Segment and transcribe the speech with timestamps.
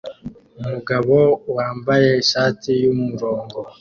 [0.61, 1.15] Umugabo
[1.55, 3.57] wambaye ishati yumurongo